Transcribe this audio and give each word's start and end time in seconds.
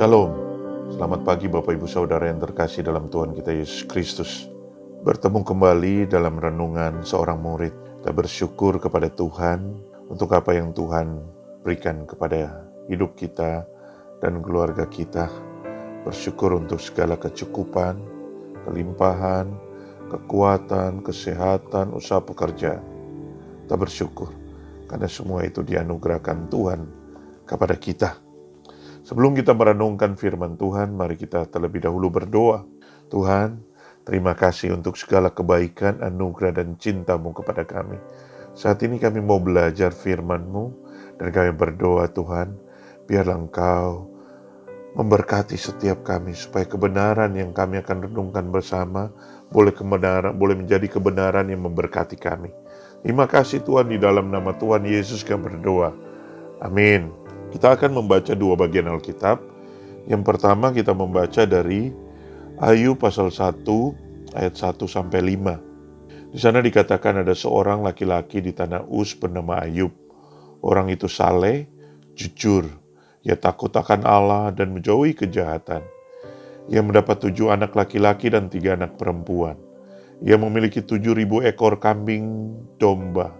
Shalom, 0.00 0.32
selamat 0.96 1.28
pagi 1.28 1.44
Bapak 1.44 1.76
Ibu 1.76 1.84
Saudara 1.84 2.24
yang 2.24 2.40
terkasih 2.40 2.80
dalam 2.80 3.12
Tuhan 3.12 3.36
kita 3.36 3.52
Yesus 3.52 3.84
Kristus. 3.84 4.48
Bertemu 5.04 5.44
kembali 5.44 6.08
dalam 6.08 6.40
renungan 6.40 7.04
seorang 7.04 7.36
murid. 7.36 8.00
Kita 8.00 8.08
bersyukur 8.08 8.80
kepada 8.80 9.12
Tuhan 9.12 9.60
untuk 10.08 10.32
apa 10.32 10.56
yang 10.56 10.72
Tuhan 10.72 11.20
berikan 11.60 12.08
kepada 12.08 12.64
hidup 12.88 13.12
kita 13.12 13.68
dan 14.24 14.40
keluarga 14.40 14.88
kita. 14.88 15.28
Bersyukur 16.08 16.56
untuk 16.56 16.80
segala 16.80 17.20
kecukupan, 17.20 18.00
kelimpahan, 18.64 19.52
kekuatan, 20.08 21.04
kesehatan, 21.04 21.92
usaha 21.92 22.24
pekerjaan. 22.24 22.80
Kita 23.68 23.76
bersyukur 23.76 24.32
karena 24.88 25.12
semua 25.12 25.44
itu 25.44 25.60
dianugerahkan 25.60 26.48
Tuhan 26.48 26.88
kepada 27.44 27.76
kita. 27.76 28.29
Sebelum 29.10 29.34
kita 29.34 29.58
merenungkan 29.58 30.14
firman 30.14 30.54
Tuhan, 30.54 30.94
mari 30.94 31.18
kita 31.18 31.42
terlebih 31.50 31.82
dahulu 31.82 32.14
berdoa. 32.14 32.62
Tuhan, 33.10 33.58
terima 34.06 34.38
kasih 34.38 34.78
untuk 34.78 34.94
segala 34.94 35.34
kebaikan, 35.34 35.98
anugerah, 35.98 36.62
dan 36.62 36.78
cintamu 36.78 37.34
kepada 37.34 37.66
kami. 37.66 37.98
Saat 38.54 38.86
ini 38.86 39.02
kami 39.02 39.18
mau 39.18 39.42
belajar 39.42 39.90
firman-Mu, 39.90 40.64
dan 41.18 41.26
kami 41.34 41.50
berdoa 41.58 42.06
Tuhan, 42.06 42.54
biarlah 43.10 43.34
Engkau 43.34 44.06
memberkati 44.94 45.58
setiap 45.58 46.06
kami, 46.06 46.30
supaya 46.30 46.70
kebenaran 46.70 47.34
yang 47.34 47.50
kami 47.50 47.82
akan 47.82 48.06
renungkan 48.06 48.54
bersama, 48.54 49.10
boleh 49.50 49.74
kebenaran, 49.74 50.38
boleh 50.38 50.54
menjadi 50.54 50.86
kebenaran 50.86 51.50
yang 51.50 51.66
memberkati 51.66 52.14
kami. 52.14 52.54
Terima 53.02 53.26
kasih 53.26 53.66
Tuhan 53.66 53.90
di 53.90 53.98
dalam 53.98 54.30
nama 54.30 54.54
Tuhan 54.54 54.86
Yesus 54.86 55.26
kami 55.26 55.50
berdoa. 55.50 55.98
Amin. 56.62 57.19
Kita 57.50 57.74
akan 57.74 57.98
membaca 57.98 58.32
dua 58.38 58.54
bagian 58.54 58.86
Alkitab. 58.86 59.42
Yang 60.06 60.22
pertama 60.22 60.70
kita 60.70 60.94
membaca 60.94 61.42
dari 61.44 61.90
Ayub 62.62 62.98
pasal 62.98 63.34
1 63.34 63.66
ayat 64.38 64.54
1 64.54 64.86
sampai 64.86 65.20
5. 65.36 66.30
Di 66.30 66.38
sana 66.38 66.62
dikatakan 66.62 67.26
ada 67.26 67.34
seorang 67.34 67.82
laki-laki 67.82 68.38
di 68.38 68.54
tanah 68.54 68.86
Uz 68.86 69.18
bernama 69.18 69.66
Ayub. 69.66 69.90
Orang 70.62 70.92
itu 70.92 71.10
saleh, 71.10 71.66
jujur, 72.14 72.68
ia 73.20 73.36
takut 73.36 73.68
akan 73.68 74.06
Allah 74.08 74.48
dan 74.54 74.72
menjauhi 74.72 75.12
kejahatan. 75.12 75.84
Ia 76.70 76.80
mendapat 76.80 77.20
tujuh 77.20 77.52
anak 77.52 77.74
laki-laki 77.76 78.32
dan 78.32 78.48
tiga 78.48 78.78
anak 78.78 78.96
perempuan. 78.96 79.58
Ia 80.24 80.36
memiliki 80.36 80.80
tujuh 80.84 81.16
ribu 81.16 81.40
ekor 81.44 81.80
kambing 81.80 82.54
domba, 82.76 83.32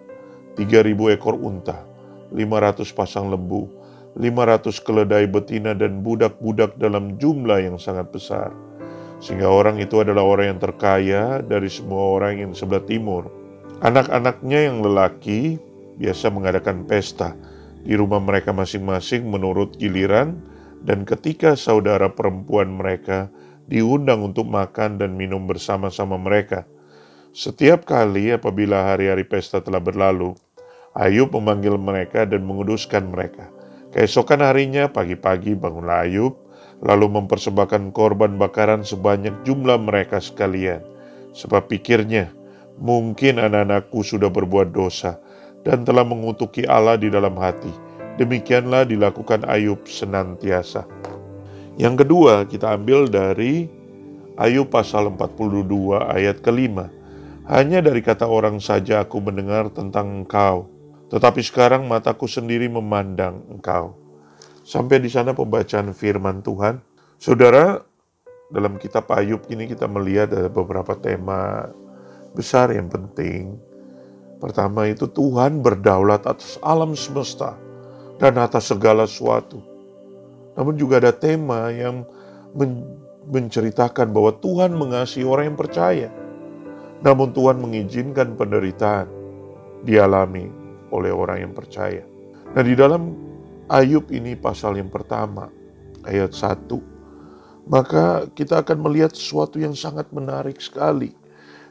tiga 0.57 0.81
ribu 0.85 1.13
ekor 1.13 1.37
unta, 1.37 1.85
lima 2.33 2.61
ratus 2.61 2.93
pasang 2.93 3.29
lembu, 3.29 3.69
lima 4.19 4.43
ratus 4.49 4.83
keledai 4.83 5.31
betina 5.31 5.77
dan 5.77 6.03
budak-budak 6.03 6.75
dalam 6.81 7.15
jumlah 7.21 7.63
yang 7.63 7.77
sangat 7.79 8.11
besar. 8.11 8.51
Sehingga 9.21 9.47
orang 9.47 9.77
itu 9.79 10.01
adalah 10.01 10.25
orang 10.25 10.57
yang 10.57 10.61
terkaya 10.61 11.45
dari 11.45 11.69
semua 11.69 12.17
orang 12.17 12.41
yang 12.41 12.53
sebelah 12.57 12.83
timur. 12.89 13.29
Anak-anaknya 13.85 14.73
yang 14.73 14.81
lelaki 14.81 15.61
biasa 16.01 16.33
mengadakan 16.33 16.89
pesta 16.89 17.37
di 17.85 17.93
rumah 17.97 18.21
mereka 18.21 18.53
masing-masing 18.53 19.29
menurut 19.29 19.77
giliran 19.77 20.41
dan 20.85 21.05
ketika 21.05 21.53
saudara 21.53 22.09
perempuan 22.09 22.73
mereka 22.73 23.29
diundang 23.69 24.25
untuk 24.25 24.49
makan 24.49 24.97
dan 24.99 25.15
minum 25.15 25.45
bersama-sama 25.45 26.17
mereka. 26.17 26.65
Setiap 27.31 27.87
kali 27.87 28.35
apabila 28.35 28.91
hari-hari 28.91 29.23
pesta 29.23 29.63
telah 29.63 29.79
berlalu, 29.79 30.35
Ayub 30.91 31.31
memanggil 31.31 31.79
mereka 31.79 32.27
dan 32.27 32.43
menguduskan 32.43 33.07
mereka. 33.15 33.47
Keesokan 33.91 34.47
harinya, 34.47 34.87
pagi-pagi 34.87 35.59
bangunlah 35.59 36.07
Ayub, 36.07 36.39
lalu 36.87 37.11
mempersembahkan 37.11 37.91
korban 37.91 38.39
bakaran 38.39 38.87
sebanyak 38.87 39.35
jumlah 39.43 39.83
mereka 39.83 40.23
sekalian. 40.23 40.79
Sebab 41.35 41.67
pikirnya, 41.67 42.31
mungkin 42.79 43.43
anak-anakku 43.43 44.07
sudah 44.07 44.31
berbuat 44.31 44.71
dosa 44.71 45.19
dan 45.67 45.83
telah 45.83 46.07
mengutuki 46.07 46.65
Allah 46.71 46.97
di 46.97 47.11
dalam 47.11 47.35
hati. 47.35 47.71
Demikianlah 48.17 48.87
dilakukan 48.87 49.43
Ayub 49.51 49.83
senantiasa. 49.85 50.87
Yang 51.75 52.05
kedua 52.05 52.45
kita 52.47 52.77
ambil 52.77 53.09
dari 53.09 53.67
Ayub 54.41 54.71
pasal 54.73 55.13
42 55.13 55.67
ayat 56.15 56.41
kelima. 56.41 56.89
Hanya 57.51 57.83
dari 57.83 58.01
kata 58.01 58.29
orang 58.29 58.63
saja 58.63 59.03
aku 59.03 59.19
mendengar 59.19 59.67
tentang 59.75 60.23
engkau, 60.23 60.71
tetapi 61.11 61.43
sekarang 61.43 61.91
mataku 61.91 62.31
sendiri 62.31 62.71
memandang 62.71 63.43
engkau. 63.51 63.99
Sampai 64.63 65.03
di 65.03 65.11
sana 65.11 65.35
pembacaan 65.35 65.91
firman 65.91 66.39
Tuhan. 66.47 66.79
Saudara, 67.19 67.83
dalam 68.55 68.79
kitab 68.79 69.11
Ayub 69.11 69.43
ini 69.51 69.67
kita 69.67 69.91
melihat 69.91 70.31
ada 70.31 70.47
beberapa 70.47 70.95
tema 70.95 71.67
besar 72.31 72.71
yang 72.71 72.87
penting. 72.87 73.59
Pertama 74.39 74.87
itu 74.87 75.11
Tuhan 75.11 75.59
berdaulat 75.59 76.31
atas 76.31 76.63
alam 76.63 76.95
semesta 76.95 77.59
dan 78.23 78.39
atas 78.39 78.71
segala 78.71 79.03
sesuatu. 79.05 79.59
Namun 80.55 80.79
juga 80.79 81.03
ada 81.03 81.11
tema 81.11 81.75
yang 81.75 82.07
men 82.55 82.87
menceritakan 83.31 84.11
bahwa 84.11 84.33
Tuhan 84.39 84.75
mengasihi 84.79 85.27
orang 85.27 85.53
yang 85.53 85.59
percaya. 85.59 86.09
Namun 87.03 87.35
Tuhan 87.35 87.59
mengizinkan 87.61 88.35
penderitaan 88.35 89.07
dialami 89.85 90.60
oleh 90.91 91.11
orang 91.11 91.49
yang 91.49 91.53
percaya. 91.55 92.03
Nah 92.55 92.63
di 92.63 92.75
dalam 92.75 93.15
Ayub 93.71 94.11
ini 94.11 94.35
pasal 94.35 94.79
yang 94.83 94.91
pertama 94.91 95.47
ayat 96.03 96.35
1 96.35 96.91
maka 97.71 98.27
kita 98.35 98.67
akan 98.67 98.83
melihat 98.83 99.15
sesuatu 99.15 99.63
yang 99.63 99.79
sangat 99.79 100.11
menarik 100.11 100.59
sekali. 100.59 101.15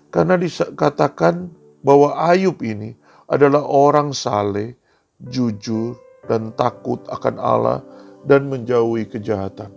Karena 0.10 0.40
dikatakan 0.40 1.52
bahwa 1.84 2.16
Ayub 2.16 2.56
ini 2.64 2.96
adalah 3.28 3.62
orang 3.62 4.16
saleh, 4.16 4.80
jujur, 5.28 6.00
dan 6.32 6.54
takut 6.56 7.04
akan 7.12 7.36
Allah 7.36 7.80
dan 8.26 8.48
menjauhi 8.48 9.06
kejahatan. 9.12 9.70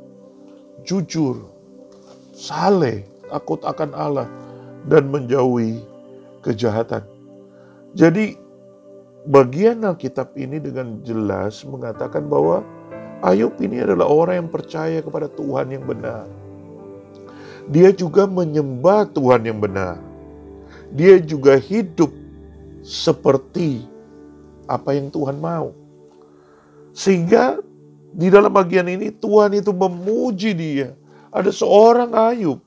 Jujur, 0.87 1.43
saleh, 2.33 3.03
takut 3.29 3.61
akan 3.67 3.91
Allah 3.93 4.29
dan 4.87 5.11
menjauhi 5.11 5.83
kejahatan. 6.45 7.05
Jadi 7.99 8.39
bagian 9.27 9.87
Alkitab 9.87 10.35
ini 10.35 10.59
dengan 10.59 10.99
jelas 11.07 11.63
mengatakan 11.63 12.27
bahwa 12.27 12.67
Ayub 13.23 13.55
ini 13.63 13.79
adalah 13.79 14.11
orang 14.11 14.47
yang 14.47 14.51
percaya 14.51 14.99
kepada 14.99 15.31
Tuhan 15.31 15.71
yang 15.71 15.87
benar. 15.87 16.27
Dia 17.71 17.95
juga 17.95 18.27
menyembah 18.27 19.07
Tuhan 19.15 19.47
yang 19.47 19.63
benar. 19.63 20.03
Dia 20.91 21.23
juga 21.23 21.55
hidup 21.55 22.11
seperti 22.83 23.87
apa 24.67 24.99
yang 24.99 25.15
Tuhan 25.15 25.39
mau. 25.39 25.71
Sehingga 26.91 27.63
di 28.13 28.27
dalam 28.29 28.51
bagian 28.51 28.91
ini 28.91 29.15
Tuhan 29.15 29.55
itu 29.55 29.71
memuji 29.71 30.51
dia. 30.53 30.99
Ada 31.31 31.55
seorang 31.55 32.11
Ayub. 32.13 32.59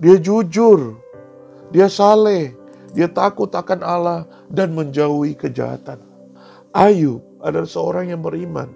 Dia 0.00 0.16
jujur. 0.16 0.96
Dia 1.68 1.86
saleh. 1.86 2.56
Dia 2.90 3.06
takut 3.06 3.50
akan 3.50 3.80
Allah 3.86 4.26
dan 4.50 4.74
menjauhi 4.74 5.38
kejahatan. 5.38 6.02
Ayub 6.74 7.22
adalah 7.42 7.66
seorang 7.66 8.10
yang 8.14 8.22
beriman. 8.22 8.70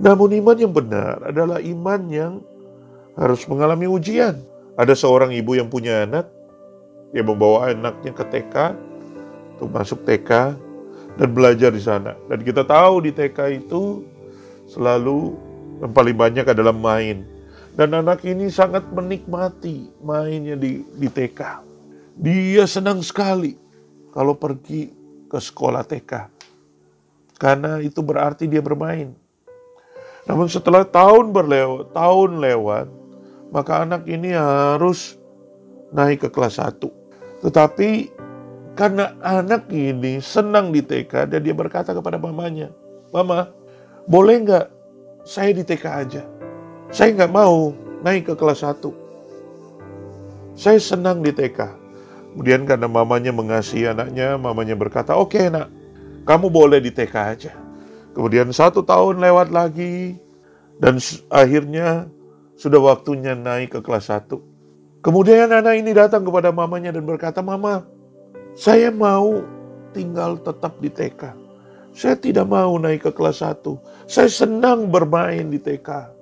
Namun 0.00 0.32
iman 0.40 0.56
yang 0.56 0.72
benar 0.72 1.20
adalah 1.22 1.60
iman 1.60 2.00
yang 2.08 2.32
harus 3.18 3.44
mengalami 3.46 3.84
ujian. 3.84 4.40
Ada 4.80 4.96
seorang 4.96 5.34
ibu 5.36 5.58
yang 5.58 5.68
punya 5.68 6.08
anak. 6.08 6.26
Dia 7.12 7.20
membawa 7.26 7.68
anaknya 7.70 8.16
ke 8.16 8.24
TK. 8.24 8.56
Untuk 9.58 9.70
masuk 9.76 10.00
TK. 10.08 10.56
Dan 11.20 11.28
belajar 11.36 11.68
di 11.74 11.82
sana. 11.82 12.16
Dan 12.32 12.40
kita 12.40 12.64
tahu 12.64 13.04
di 13.04 13.12
TK 13.12 13.60
itu 13.60 14.08
selalu 14.70 15.36
yang 15.84 15.92
paling 15.92 16.16
banyak 16.16 16.46
adalah 16.48 16.72
main. 16.72 17.26
Dan 17.76 17.92
anak 17.92 18.24
ini 18.24 18.48
sangat 18.48 18.88
menikmati 18.90 19.90
mainnya 20.00 20.56
di, 20.56 20.80
di 20.96 21.08
TK. 21.12 21.69
Dia 22.20 22.68
senang 22.68 23.00
sekali 23.00 23.56
kalau 24.12 24.36
pergi 24.36 24.92
ke 25.24 25.40
sekolah 25.40 25.80
TK. 25.88 26.28
Karena 27.40 27.80
itu 27.80 28.04
berarti 28.04 28.44
dia 28.44 28.60
bermain. 28.60 29.16
Namun 30.28 30.44
setelah 30.52 30.84
tahun 30.84 31.32
berlewat, 31.32 31.96
tahun 31.96 32.44
lewat, 32.44 32.92
maka 33.48 33.88
anak 33.88 34.04
ini 34.04 34.36
harus 34.36 35.16
naik 35.96 36.20
ke 36.20 36.28
kelas 36.28 36.60
1. 36.60 36.84
Tetapi 37.40 38.12
karena 38.76 39.16
anak 39.24 39.72
ini 39.72 40.20
senang 40.20 40.76
di 40.76 40.84
TK 40.84 41.24
dan 41.32 41.40
dia 41.40 41.56
berkata 41.56 41.96
kepada 41.96 42.20
mamanya, 42.20 42.68
Mama, 43.16 43.48
boleh 44.04 44.44
nggak 44.44 44.66
saya 45.24 45.56
di 45.56 45.64
TK 45.64 45.84
aja? 45.88 46.22
Saya 46.92 47.16
nggak 47.16 47.32
mau 47.32 47.72
naik 48.04 48.28
ke 48.28 48.34
kelas 48.36 48.60
1. 48.60 48.92
Saya 50.52 50.76
senang 50.76 51.24
di 51.24 51.32
TK. 51.32 51.79
Kemudian 52.34 52.62
karena 52.62 52.86
mamanya 52.86 53.34
mengasihi 53.34 53.90
anaknya, 53.90 54.38
mamanya 54.38 54.78
berkata, 54.78 55.18
oke 55.18 55.34
okay, 55.34 55.50
nak, 55.50 55.66
kamu 56.24 56.46
boleh 56.46 56.78
di 56.78 56.94
TK 56.94 57.14
aja. 57.14 57.52
Kemudian 58.14 58.50
satu 58.54 58.86
tahun 58.86 59.18
lewat 59.18 59.50
lagi, 59.50 60.18
Dan 60.80 60.96
akhirnya 61.28 62.08
sudah 62.56 62.80
waktunya 62.80 63.36
naik 63.36 63.76
ke 63.76 63.80
kelas 63.84 64.08
1. 64.08 64.32
Kemudian 65.04 65.52
anak 65.52 65.76
ini 65.76 65.92
datang 65.92 66.24
kepada 66.24 66.48
mamanya 66.48 66.96
dan 66.96 67.04
berkata, 67.04 67.44
Mama, 67.44 67.84
saya 68.56 68.88
mau 68.88 69.44
tinggal 69.92 70.40
tetap 70.40 70.80
di 70.80 70.88
TK. 70.88 71.36
Saya 71.92 72.16
tidak 72.16 72.48
mau 72.48 72.80
naik 72.80 73.04
ke 73.04 73.10
kelas 73.12 73.44
1. 73.44 73.60
Saya 74.08 74.32
senang 74.32 74.88
bermain 74.88 75.52
di 75.52 75.60
TK. 75.60 76.16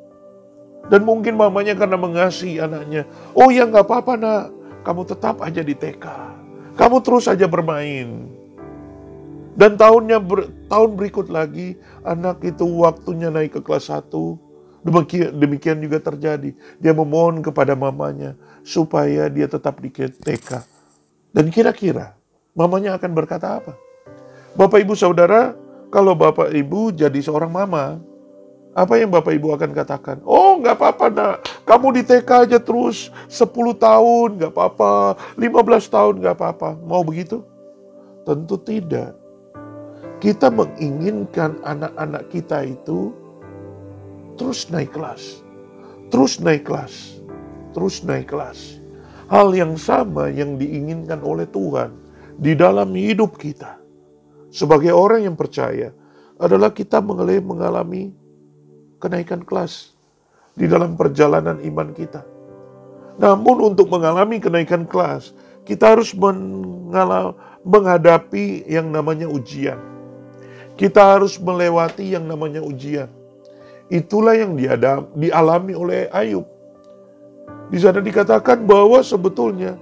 Dan 0.90 1.06
mungkin 1.06 1.38
mamanya 1.38 1.78
karena 1.78 1.94
mengasihi 1.94 2.58
anaknya. 2.58 3.06
Oh 3.38 3.54
ya 3.54 3.62
nggak 3.62 3.87
apa-apa 3.87 4.12
nak, 4.19 4.44
kamu 4.82 5.02
tetap 5.08 5.40
aja 5.42 5.62
di 5.62 5.75
TK. 5.75 6.04
Kamu 6.78 7.02
terus 7.02 7.26
aja 7.26 7.46
bermain. 7.50 8.30
Dan 9.58 9.75
tahunnya 9.75 10.22
ber, 10.22 10.46
tahun 10.70 10.94
berikut 10.94 11.26
lagi, 11.26 11.75
anak 12.06 12.38
itu 12.46 12.62
waktunya 12.62 13.26
naik 13.26 13.58
ke 13.58 13.60
kelas 13.62 13.90
1. 13.90 14.06
Demikian, 14.86 15.34
demikian 15.34 15.78
juga 15.82 15.98
terjadi. 15.98 16.54
Dia 16.78 16.94
memohon 16.94 17.42
kepada 17.42 17.75
mamanya 17.75 18.38
supaya 18.62 19.26
dia 19.26 19.50
tetap 19.50 19.82
di 19.82 19.90
TK. 19.90 20.62
Dan 21.34 21.50
kira-kira 21.50 22.14
mamanya 22.54 22.94
akan 22.94 23.10
berkata 23.10 23.58
apa? 23.58 23.75
Bapak 24.54 24.78
ibu 24.78 24.94
saudara, 24.94 25.58
kalau 25.90 26.14
bapak 26.14 26.54
ibu 26.54 26.94
jadi 26.94 27.19
seorang 27.19 27.50
mama, 27.50 27.98
apa 28.78 28.94
yang 28.94 29.10
bapak 29.10 29.34
ibu 29.34 29.50
akan 29.50 29.75
katakan? 29.75 30.22
Oh 30.22 30.54
nggak 30.62 30.78
apa-apa 30.78 31.06
nak, 31.10 31.34
kamu 31.66 31.98
di 31.98 32.02
TK 32.06 32.30
aja 32.46 32.58
terus 32.62 33.10
10 33.26 33.50
tahun 33.75 34.38
nggak 34.38 34.54
apa-apa, 34.54 35.19
15 35.34 35.90
tahun 35.90 36.14
nggak 36.22 36.34
apa-apa. 36.38 36.78
Mau 36.86 37.02
begitu? 37.02 37.42
Tentu 38.22 38.54
tidak. 38.62 39.19
Kita 40.22 40.46
menginginkan 40.46 41.58
anak-anak 41.66 42.30
kita 42.30 42.62
itu 42.70 43.10
terus 44.38 44.70
naik 44.70 44.94
kelas, 44.94 45.42
terus 46.14 46.38
naik 46.38 46.62
kelas, 46.62 47.19
terus 47.75 48.06
naik 48.06 48.30
kelas. 48.30 48.78
Hal 49.26 49.50
yang 49.58 49.75
sama 49.75 50.30
yang 50.30 50.54
diinginkan 50.54 51.19
oleh 51.26 51.50
Tuhan 51.50 51.98
di 52.38 52.54
dalam 52.54 52.94
hidup 52.94 53.42
kita 53.42 53.75
sebagai 54.54 54.94
orang 54.94 55.26
yang 55.26 55.34
percaya 55.34 55.90
adalah 56.38 56.70
kita 56.70 57.02
mengalami 57.02 58.14
kenaikan 58.99 59.43
kelas 59.43 59.95
di 60.59 60.67
dalam 60.67 60.99
perjalanan 60.99 61.62
iman 61.62 61.95
kita. 61.95 62.23
Namun 63.19 63.75
untuk 63.75 63.91
mengalami 63.91 64.39
kenaikan 64.39 64.87
kelas, 64.87 65.35
kita 65.67 65.99
harus 65.99 66.15
menghadapi 67.67 68.67
yang 68.71 68.91
namanya 68.95 69.27
ujian. 69.27 69.79
Kita 70.79 71.19
harus 71.19 71.35
melewati 71.43 72.15
yang 72.15 72.31
namanya 72.31 72.62
ujian. 72.62 73.11
Itulah 73.91 74.39
yang 74.39 74.55
diadam, 74.55 75.11
dialami 75.19 75.75
oleh 75.75 76.06
Ayub. 76.15 76.47
Di 77.69 77.79
sana 77.83 77.99
dikatakan 77.99 78.62
bahwa 78.62 79.03
sebetulnya 79.03 79.75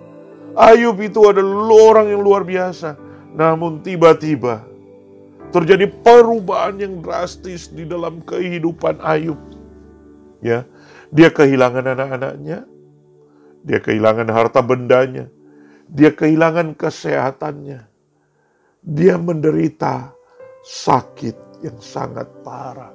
Ayub 0.57 0.97
itu 1.05 1.21
adalah 1.29 1.69
orang 1.69 2.07
yang 2.09 2.25
luar 2.25 2.41
biasa. 2.41 2.97
Namun 3.37 3.85
tiba-tiba 3.85 4.65
terjadi 5.57 5.89
perubahan 6.05 6.77
yang 6.77 7.01
drastis 7.01 7.73
di 7.73 7.89
dalam 7.89 8.21
kehidupan 8.21 9.01
Ayub. 9.01 9.41
Ya, 10.45 10.69
dia 11.09 11.33
kehilangan 11.33 11.97
anak-anaknya, 11.97 12.69
dia 13.65 13.81
kehilangan 13.81 14.29
harta 14.29 14.61
bendanya, 14.61 15.33
dia 15.89 16.13
kehilangan 16.13 16.77
kesehatannya. 16.77 17.89
Dia 18.87 19.19
menderita 19.19 20.15
sakit 20.63 21.65
yang 21.67 21.81
sangat 21.83 22.31
parah. 22.47 22.95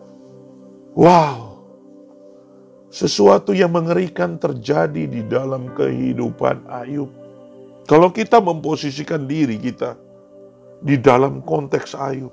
Wow, 0.96 1.66
sesuatu 2.92 3.56
yang 3.56 3.72
mengerikan 3.72 4.36
terjadi 4.36 5.08
di 5.08 5.24
dalam 5.26 5.72
kehidupan 5.74 6.68
Ayub. 6.68 7.10
Kalau 7.88 8.12
kita 8.12 8.38
memposisikan 8.40 9.26
diri 9.26 9.58
kita 9.58 9.98
di 10.84 11.00
dalam 11.00 11.44
konteks 11.44 11.96
Ayub, 11.96 12.32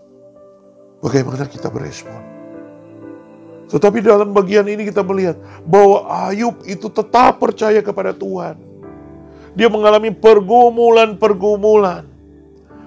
bagaimana 1.02 1.46
kita 1.46 1.70
berespon? 1.70 2.38
Tetapi 3.68 4.00
dalam 4.00 4.32
bagian 4.32 4.64
ini 4.64 4.88
kita 4.88 5.04
melihat 5.04 5.36
bahwa 5.68 6.08
Ayub 6.08 6.64
itu 6.64 6.88
tetap 6.88 7.36
percaya 7.36 7.84
kepada 7.84 8.16
Tuhan. 8.16 8.56
Dia 9.52 9.68
mengalami 9.68 10.08
pergumulan-pergumulan 10.08 12.08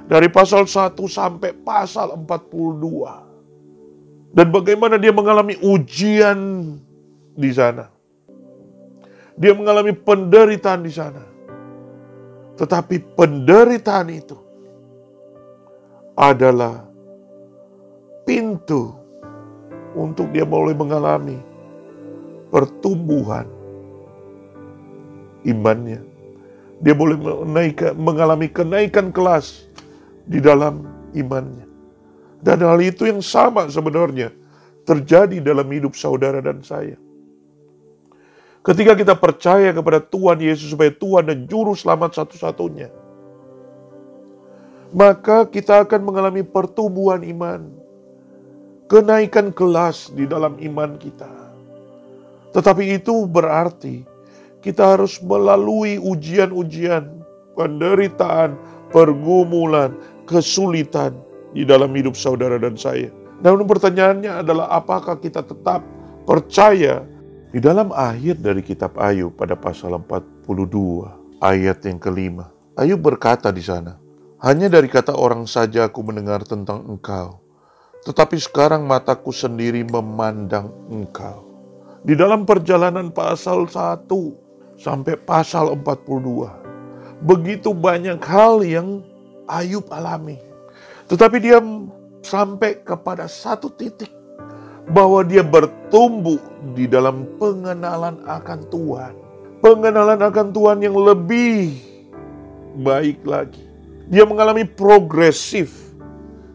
dari 0.09 0.27
pasal 0.27 0.65
1 0.65 0.97
sampai 1.05 1.53
pasal 1.61 2.17
42. 2.17 4.33
Dan 4.33 4.49
bagaimana 4.49 4.97
dia 4.97 5.13
mengalami 5.13 5.53
ujian 5.61 6.73
di 7.37 7.51
sana. 7.53 7.85
Dia 9.37 9.53
mengalami 9.53 9.93
penderitaan 9.93 10.81
di 10.81 10.91
sana. 10.91 11.21
Tetapi 12.57 13.15
penderitaan 13.15 14.09
itu 14.11 14.35
adalah 16.17 16.90
pintu 18.31 18.95
untuk 19.91 20.31
dia 20.31 20.47
boleh 20.47 20.71
mengalami 20.71 21.35
pertumbuhan 22.47 23.43
imannya. 25.43 25.99
Dia 26.79 26.95
boleh 26.95 27.19
mengalami 27.99 28.47
kenaikan 28.47 29.11
kelas 29.11 29.67
di 30.23 30.39
dalam 30.39 30.87
imannya. 31.11 31.67
Dan 32.39 32.63
hal 32.63 32.79
itu 32.79 33.03
yang 33.03 33.19
sama 33.19 33.67
sebenarnya 33.67 34.31
terjadi 34.87 35.43
dalam 35.43 35.67
hidup 35.67 35.93
saudara 35.93 36.39
dan 36.39 36.63
saya. 36.63 36.95
Ketika 38.63 38.95
kita 38.95 39.13
percaya 39.13 39.75
kepada 39.75 39.99
Tuhan 39.99 40.39
Yesus 40.39 40.71
sebagai 40.71 40.95
Tuhan 40.97 41.27
dan 41.27 41.45
Juru 41.51 41.75
Selamat 41.75 42.15
satu-satunya, 42.15 42.89
maka 44.95 45.45
kita 45.45 45.83
akan 45.85 46.01
mengalami 46.01 46.41
pertumbuhan 46.41 47.21
iman, 47.27 47.80
kenaikan 48.91 49.55
kelas 49.55 50.11
di 50.11 50.27
dalam 50.27 50.59
iman 50.59 50.99
kita. 50.99 51.31
Tetapi 52.51 52.99
itu 52.99 53.23
berarti 53.23 54.03
kita 54.59 54.99
harus 54.99 55.15
melalui 55.23 55.95
ujian-ujian, 55.95 57.07
penderitaan, 57.55 58.59
pergumulan, 58.91 59.95
kesulitan, 60.27 61.15
di 61.55 61.67
dalam 61.67 61.91
hidup 61.95 62.15
saudara 62.15 62.59
dan 62.59 62.75
saya. 62.75 63.11
Namun 63.43 63.67
pertanyaannya 63.67 64.43
adalah 64.43 64.71
apakah 64.71 65.19
kita 65.19 65.43
tetap 65.43 65.83
percaya 66.23 67.03
di 67.51 67.59
dalam 67.59 67.91
akhir 67.91 68.39
dari 68.39 68.63
kitab 68.63 68.95
Ayub 68.95 69.35
pada 69.35 69.59
pasal 69.59 69.99
42 69.99 71.41
ayat 71.43 71.83
yang 71.83 71.99
kelima. 71.99 72.47
Ayub 72.79 73.03
berkata 73.03 73.51
di 73.51 73.63
sana, 73.63 73.99
hanya 74.39 74.71
dari 74.71 74.87
kata 74.87 75.11
orang 75.11 75.43
saja 75.43 75.91
aku 75.91 75.99
mendengar 76.05 76.47
tentang 76.47 76.87
engkau. 76.87 77.40
Tetapi 78.01 78.37
sekarang 78.41 78.85
mataku 78.89 79.29
sendiri 79.29 79.85
memandang 79.85 80.73
engkau. 80.89 81.45
Di 82.01 82.17
dalam 82.17 82.49
perjalanan 82.49 83.13
pasal 83.13 83.69
1 83.69 84.09
sampai 84.77 85.13
pasal 85.21 85.77
42. 85.77 87.21
Begitu 87.21 87.69
banyak 87.77 88.17
hal 88.25 88.65
yang 88.65 89.05
Ayub 89.45 89.85
alami 89.93 90.51
tetapi 91.11 91.43
dia 91.43 91.59
sampai 92.23 92.79
kepada 92.87 93.27
satu 93.27 93.67
titik 93.75 94.07
bahwa 94.95 95.27
dia 95.27 95.43
bertumbuh 95.43 96.39
di 96.71 96.87
dalam 96.87 97.27
pengenalan 97.35 98.15
akan 98.23 98.59
Tuhan. 98.71 99.13
Pengenalan 99.59 100.23
akan 100.23 100.47
Tuhan 100.55 100.79
yang 100.79 100.95
lebih 100.95 101.75
baik 102.79 103.27
lagi. 103.27 103.59
Dia 104.07 104.23
mengalami 104.23 104.63
progresif 104.63 105.90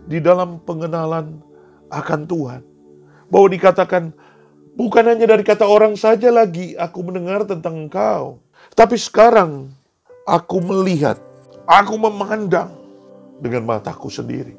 di 0.07 0.23
dalam 0.23 0.63
pengenalan 0.63 1.43
akan 1.91 2.21
Tuhan. 2.27 2.63
Bahwa 3.27 3.47
dikatakan, 3.51 4.15
bukan 4.79 5.05
hanya 5.07 5.27
dari 5.27 5.43
kata 5.43 5.67
orang 5.67 5.99
saja 5.99 6.31
lagi 6.31 6.79
aku 6.79 7.03
mendengar 7.03 7.43
tentang 7.45 7.91
engkau. 7.91 8.39
Tapi 8.73 8.95
sekarang 8.95 9.71
aku 10.27 10.63
melihat, 10.63 11.19
aku 11.67 11.99
memandang 11.99 12.71
dengan 13.43 13.67
mataku 13.67 14.09
sendiri. 14.09 14.55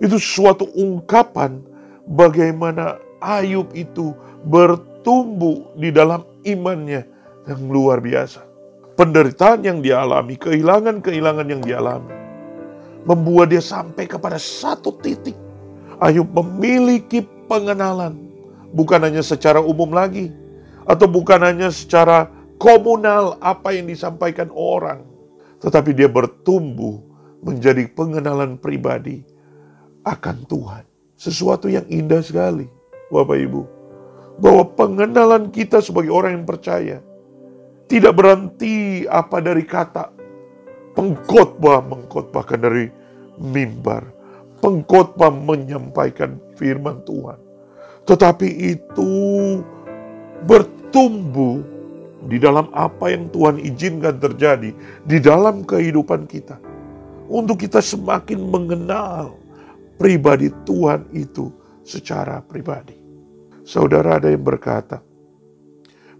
Itu 0.00 0.18
suatu 0.18 0.66
ungkapan 0.74 1.62
bagaimana 2.08 2.98
Ayub 3.24 3.72
itu 3.72 4.12
bertumbuh 4.44 5.64
di 5.80 5.88
dalam 5.88 6.24
imannya 6.44 7.08
yang 7.48 7.62
luar 7.68 8.04
biasa. 8.04 8.44
Penderitaan 8.94 9.64
yang 9.64 9.78
dialami, 9.82 10.38
kehilangan-kehilangan 10.38 11.46
yang 11.50 11.62
dialami, 11.64 12.12
membuat 13.04 13.52
dia 13.52 13.60
sampai 13.60 14.08
kepada 14.08 14.40
satu 14.40 14.96
titik. 15.00 15.36
Ayub 16.02 16.26
memiliki 16.34 17.22
pengenalan, 17.46 18.18
bukan 18.74 19.00
hanya 19.04 19.22
secara 19.22 19.62
umum 19.62 19.94
lagi, 19.94 20.32
atau 20.84 21.06
bukan 21.08 21.40
hanya 21.40 21.70
secara 21.70 22.28
komunal 22.58 23.38
apa 23.40 23.72
yang 23.72 23.86
disampaikan 23.86 24.50
orang, 24.52 25.06
tetapi 25.62 25.94
dia 25.94 26.10
bertumbuh 26.10 26.98
menjadi 27.44 27.86
pengenalan 27.92 28.56
pribadi 28.58 29.22
akan 30.04 30.44
Tuhan. 30.48 30.84
Sesuatu 31.14 31.70
yang 31.70 31.86
indah 31.88 32.20
sekali, 32.20 32.66
Bapak 33.12 33.38
Ibu. 33.38 33.62
bahwa 34.38 34.66
pengenalan 34.74 35.50
kita 35.54 35.78
sebagai 35.78 36.10
orang 36.10 36.42
yang 36.42 36.46
percaya 36.48 36.98
tidak 37.86 38.16
berhenti 38.16 39.06
apa 39.06 39.38
dari 39.38 39.62
kata 39.62 40.10
pengkhotbah 40.94 41.82
mengkhotbahkan 41.84 42.58
dari 42.62 42.88
mimbar, 43.38 44.06
pengkhotbah 44.62 45.30
menyampaikan 45.30 46.38
firman 46.54 47.02
Tuhan. 47.04 47.38
Tetapi 48.06 48.48
itu 48.78 49.12
bertumbuh 50.46 51.60
di 52.24 52.40
dalam 52.40 52.72
apa 52.72 53.12
yang 53.12 53.28
Tuhan 53.28 53.60
izinkan 53.60 54.16
terjadi 54.22 54.70
di 55.04 55.18
dalam 55.20 55.66
kehidupan 55.66 56.24
kita. 56.30 56.56
Untuk 57.28 57.64
kita 57.64 57.80
semakin 57.80 58.52
mengenal 58.52 59.36
pribadi 59.96 60.52
Tuhan 60.68 61.08
itu 61.16 61.48
secara 61.84 62.44
pribadi. 62.44 62.96
Saudara 63.64 64.20
ada 64.20 64.28
yang 64.28 64.44
berkata, 64.44 65.00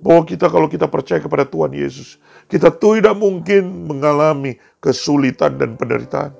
bahwa 0.04 0.20
kita 0.28 0.52
kalau 0.52 0.68
kita 0.68 0.84
percaya 0.84 1.16
kepada 1.16 1.48
Tuhan 1.48 1.72
Yesus, 1.72 2.20
kita 2.44 2.68
tidak 2.68 3.16
mungkin 3.16 3.88
mengalami 3.88 4.60
kesulitan 4.76 5.56
dan 5.56 5.80
penderitaan. 5.80 6.36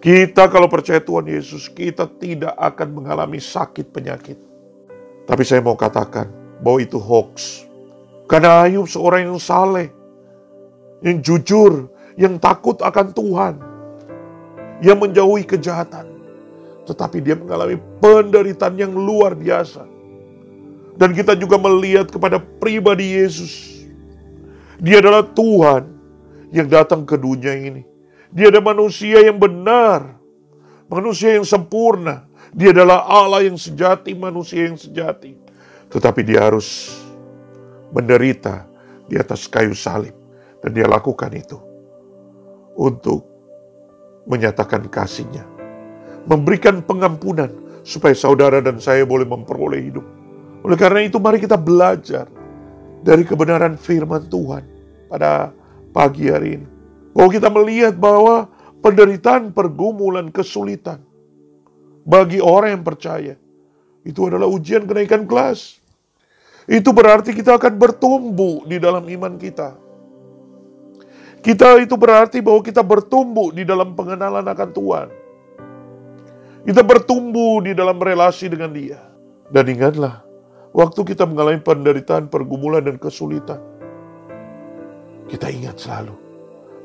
Kita 0.00 0.48
kalau 0.48 0.64
percaya 0.64 1.04
Tuhan 1.04 1.28
Yesus, 1.28 1.68
kita 1.68 2.08
tidak 2.16 2.56
akan 2.56 2.96
mengalami 2.96 3.44
sakit 3.44 3.92
penyakit. 3.92 4.40
Tapi 5.28 5.42
saya 5.44 5.60
mau 5.60 5.76
katakan 5.76 6.32
bahwa 6.64 6.80
itu 6.80 6.96
hoax. 6.96 7.64
Karena 8.24 8.64
Ayub 8.64 8.88
seorang 8.88 9.28
yang 9.28 9.40
saleh, 9.40 9.92
yang 11.04 11.20
jujur, 11.20 11.92
yang 12.16 12.40
takut 12.40 12.80
akan 12.80 13.12
Tuhan, 13.12 13.54
yang 14.80 14.96
menjauhi 14.96 15.44
kejahatan. 15.44 16.08
Tetapi 16.88 17.20
dia 17.20 17.36
mengalami 17.36 17.76
penderitaan 18.00 18.80
yang 18.80 18.92
luar 18.96 19.36
biasa. 19.36 19.93
Dan 20.94 21.10
kita 21.10 21.34
juga 21.34 21.58
melihat 21.58 22.06
kepada 22.06 22.38
pribadi 22.38 23.18
Yesus. 23.18 23.82
Dia 24.78 25.02
adalah 25.02 25.26
Tuhan 25.26 25.90
yang 26.54 26.70
datang 26.70 27.02
ke 27.02 27.18
dunia 27.18 27.54
ini. 27.54 27.82
Dia 28.30 28.50
adalah 28.50 28.74
manusia 28.74 29.22
yang 29.22 29.38
benar, 29.38 30.18
manusia 30.90 31.34
yang 31.34 31.46
sempurna. 31.46 32.26
Dia 32.54 32.70
adalah 32.70 33.02
Allah 33.06 33.46
yang 33.46 33.58
sejati, 33.58 34.14
manusia 34.14 34.70
yang 34.70 34.78
sejati. 34.78 35.34
Tetapi 35.90 36.20
dia 36.22 36.46
harus 36.46 36.98
menderita 37.90 38.66
di 39.10 39.18
atas 39.18 39.50
kayu 39.50 39.74
salib. 39.74 40.14
Dan 40.62 40.72
dia 40.72 40.88
lakukan 40.88 41.28
itu 41.34 41.58
untuk 42.78 43.26
menyatakan 44.26 44.88
kasihnya. 44.88 45.44
Memberikan 46.24 46.80
pengampunan 46.80 47.52
supaya 47.84 48.16
saudara 48.16 48.64
dan 48.64 48.80
saya 48.80 49.04
boleh 49.04 49.28
memperoleh 49.28 49.92
hidup. 49.92 50.06
Oleh 50.64 50.80
karena 50.80 51.04
itu 51.04 51.20
mari 51.20 51.36
kita 51.36 51.60
belajar 51.60 52.24
dari 53.04 53.22
kebenaran 53.28 53.76
firman 53.76 54.24
Tuhan 54.32 54.64
pada 55.12 55.52
pagi 55.92 56.32
hari 56.32 56.58
ini. 56.58 56.68
Bahwa 57.12 57.28
kita 57.30 57.48
melihat 57.52 57.94
bahwa 57.94 58.48
penderitaan, 58.80 59.52
pergumulan, 59.52 60.32
kesulitan 60.32 61.04
bagi 62.08 62.40
orang 62.40 62.80
yang 62.80 62.84
percaya 62.84 63.34
itu 64.04 64.20
adalah 64.28 64.48
ujian 64.48 64.84
kenaikan 64.88 65.24
kelas. 65.28 65.80
Itu 66.64 66.96
berarti 66.96 67.36
kita 67.36 67.60
akan 67.60 67.76
bertumbuh 67.76 68.64
di 68.64 68.80
dalam 68.80 69.04
iman 69.04 69.36
kita. 69.36 69.76
Kita 71.44 71.76
itu 71.76 71.92
berarti 72.00 72.40
bahwa 72.40 72.64
kita 72.64 72.80
bertumbuh 72.80 73.52
di 73.52 73.68
dalam 73.68 73.92
pengenalan 73.92 74.48
akan 74.48 74.70
Tuhan. 74.72 75.08
Kita 76.64 76.80
bertumbuh 76.80 77.60
di 77.60 77.76
dalam 77.76 78.00
relasi 78.00 78.48
dengan 78.48 78.72
Dia. 78.72 78.96
Dan 79.52 79.68
ingatlah, 79.68 80.23
Waktu 80.74 81.14
kita 81.14 81.22
mengalami 81.22 81.62
penderitaan, 81.62 82.26
pergumulan, 82.26 82.82
dan 82.82 82.98
kesulitan, 82.98 83.62
kita 85.30 85.46
ingat 85.46 85.78
selalu 85.78 86.18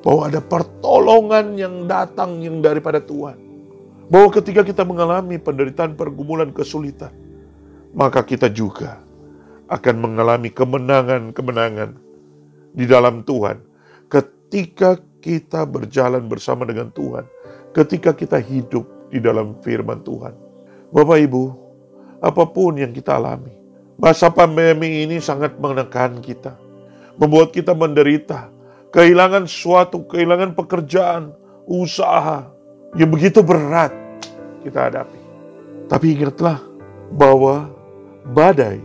bahwa 0.06 0.30
ada 0.30 0.40
pertolongan 0.40 1.58
yang 1.58 1.90
datang 1.90 2.38
yang 2.40 2.62
daripada 2.62 3.02
Tuhan. 3.02 3.36
Bahwa 4.10 4.30
ketika 4.30 4.62
kita 4.62 4.86
mengalami 4.86 5.42
penderitaan, 5.42 5.98
pergumulan, 5.98 6.54
kesulitan, 6.54 7.14
maka 7.94 8.22
kita 8.22 8.50
juga 8.50 9.02
akan 9.70 9.96
mengalami 10.02 10.50
kemenangan-kemenangan 10.50 11.94
di 12.74 12.86
dalam 12.86 13.22
Tuhan. 13.26 13.62
Ketika 14.10 14.98
kita 15.22 15.66
berjalan 15.66 16.26
bersama 16.26 16.66
dengan 16.66 16.90
Tuhan, 16.90 17.26
ketika 17.74 18.14
kita 18.14 18.42
hidup 18.42 18.86
di 19.14 19.20
dalam 19.22 19.58
firman 19.62 20.02
Tuhan. 20.06 20.34
Bapak 20.90 21.18
Ibu, 21.22 21.44
apa 22.22 22.44
pun 22.50 22.82
yang 22.82 22.90
kita 22.90 23.18
alami, 23.18 23.54
Masa 24.00 24.32
pandemi 24.32 25.04
ini 25.04 25.20
sangat 25.20 25.60
menekan 25.60 26.24
kita, 26.24 26.56
membuat 27.20 27.52
kita 27.52 27.76
menderita, 27.76 28.48
kehilangan 28.96 29.44
suatu, 29.44 30.08
kehilangan 30.08 30.56
pekerjaan, 30.56 31.36
usaha 31.68 32.48
yang 32.96 33.12
begitu 33.12 33.44
berat 33.44 33.92
kita 34.64 34.88
hadapi. 34.88 35.20
Tapi 35.92 36.16
ingatlah 36.16 36.64
bahwa 37.12 37.68
badai 38.32 38.80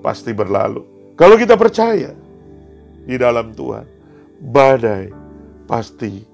pasti 0.00 0.32
berlalu. 0.32 0.88
Kalau 1.20 1.36
kita 1.36 1.52
percaya 1.60 2.16
di 3.04 3.16
dalam 3.20 3.52
Tuhan, 3.52 3.84
badai 4.40 5.12
pasti 5.68 6.24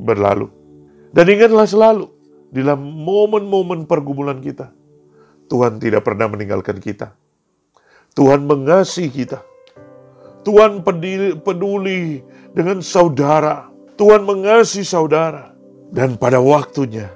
berlalu. 0.00 0.48
Dan 1.12 1.28
ingatlah 1.28 1.68
selalu, 1.68 2.08
dalam 2.48 2.80
momen-momen 2.80 3.84
pergumulan 3.84 4.40
kita, 4.40 4.72
Tuhan 5.50 5.76
tidak 5.76 6.08
pernah 6.08 6.30
meninggalkan 6.30 6.80
kita. 6.80 7.19
Tuhan 8.14 8.46
mengasihi 8.46 9.10
kita. 9.10 9.40
Tuhan 10.42 10.82
peduli 11.44 12.24
dengan 12.56 12.82
saudara. 12.82 13.68
Tuhan 14.00 14.24
mengasihi 14.24 14.86
saudara. 14.86 15.52
Dan 15.90 16.16
pada 16.16 16.38
waktunya, 16.38 17.10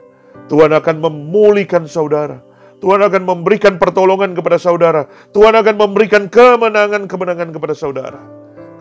Tuhan 0.51 0.75
akan 0.75 0.97
memulihkan 0.99 1.87
saudara. 1.87 2.43
Tuhan 2.83 3.01
akan 3.01 3.23
memberikan 3.25 3.81
pertolongan 3.81 4.37
kepada 4.37 4.61
saudara. 4.61 5.09
Tuhan 5.33 5.57
akan 5.57 5.77
memberikan 5.79 6.29
kemenangan-kemenangan 6.29 7.55
kepada 7.55 7.73
saudara. 7.73 8.21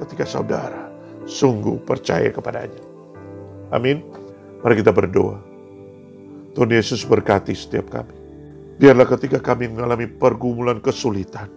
Ketika 0.04 0.28
saudara 0.28 0.92
sungguh 1.24 1.80
percaya 1.88 2.28
kepadanya. 2.28 2.84
Amin. 3.72 4.04
Mari 4.60 4.84
kita 4.84 4.92
berdoa. 4.92 5.40
Tuhan 6.52 6.70
Yesus 6.70 7.08
berkati 7.08 7.56
setiap 7.56 7.88
kami. 7.90 8.14
Biarlah 8.78 9.08
ketika 9.08 9.40
kami 9.40 9.72
mengalami 9.72 10.06
pergumulan 10.10 10.84
kesulitan, 10.84 11.48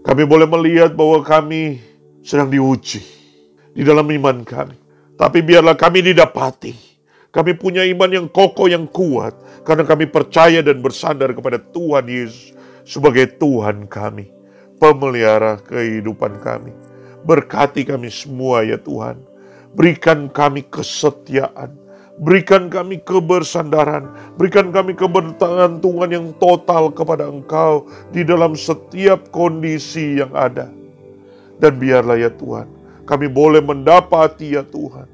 kami 0.00 0.22
boleh 0.24 0.48
melihat 0.48 0.96
bahwa 0.96 1.20
kami 1.20 1.80
sedang 2.24 2.48
diuji 2.48 3.04
di 3.76 3.82
dalam 3.84 4.08
iman 4.08 4.40
kami. 4.44 4.76
Tapi 5.20 5.44
biarlah 5.44 5.76
kami 5.76 6.00
didapati. 6.00 6.72
Kami 7.30 7.54
punya 7.54 7.86
iman 7.86 8.10
yang 8.10 8.26
kokoh, 8.26 8.66
yang 8.66 8.88
kuat. 8.90 9.36
Karena 9.62 9.86
kami 9.86 10.08
percaya 10.10 10.64
dan 10.64 10.82
bersandar 10.82 11.30
kepada 11.30 11.60
Tuhan 11.60 12.08
Yesus 12.08 12.56
sebagai 12.82 13.38
Tuhan 13.38 13.86
kami. 13.86 14.32
Pemelihara 14.80 15.60
kehidupan 15.60 16.40
kami. 16.40 16.72
Berkati 17.22 17.84
kami 17.84 18.08
semua 18.08 18.64
ya 18.64 18.80
Tuhan. 18.80 19.20
Berikan 19.76 20.26
kami 20.32 20.66
kesetiaan 20.66 21.79
Berikan 22.20 22.68
kami 22.68 23.00
kebersandaran, 23.00 24.12
berikan 24.36 24.68
kami 24.68 24.92
kebergantungan 24.92 26.10
yang 26.12 26.28
total 26.36 26.92
kepada 26.92 27.24
Engkau 27.24 27.88
di 28.12 28.20
dalam 28.28 28.52
setiap 28.52 29.32
kondisi 29.32 30.20
yang 30.20 30.28
ada. 30.36 30.68
Dan 31.56 31.80
biarlah 31.80 32.20
ya 32.20 32.28
Tuhan, 32.28 32.68
kami 33.08 33.24
boleh 33.24 33.64
mendapati 33.64 34.52
ya 34.52 34.60
Tuhan, 34.60 35.08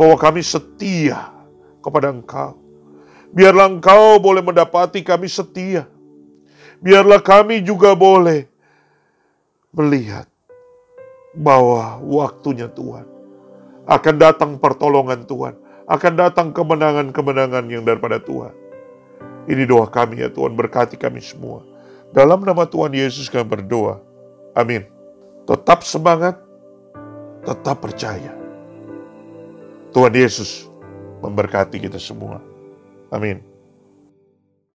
bahwa 0.00 0.16
kami 0.16 0.40
setia 0.40 1.28
kepada 1.84 2.08
Engkau. 2.08 2.56
Biarlah 3.36 3.76
Engkau 3.76 4.16
boleh 4.16 4.40
mendapati 4.40 5.04
kami 5.04 5.28
setia. 5.28 5.84
Biarlah 6.80 7.20
kami 7.20 7.60
juga 7.60 7.92
boleh 7.92 8.48
melihat 9.76 10.24
bahwa 11.36 12.00
waktunya 12.00 12.64
Tuhan 12.72 13.04
akan 13.84 14.14
datang 14.16 14.56
pertolongan 14.56 15.28
Tuhan 15.28 15.59
akan 15.90 16.12
datang 16.14 16.54
kemenangan-kemenangan 16.54 17.66
yang 17.66 17.82
daripada 17.82 18.22
Tuhan. 18.22 18.54
Ini 19.50 19.66
doa 19.66 19.90
kami 19.90 20.22
ya 20.22 20.30
Tuhan, 20.30 20.54
berkati 20.54 20.94
kami 20.94 21.18
semua. 21.18 21.66
Dalam 22.14 22.46
nama 22.46 22.62
Tuhan 22.62 22.94
Yesus 22.94 23.26
kami 23.26 23.42
berdoa. 23.42 23.98
Amin. 24.54 24.86
Tetap 25.50 25.82
semangat, 25.82 26.38
tetap 27.42 27.82
percaya. 27.82 28.30
Tuhan 29.90 30.14
Yesus 30.14 30.70
memberkati 31.26 31.82
kita 31.82 31.98
semua. 31.98 32.38
Amin. 33.10 33.49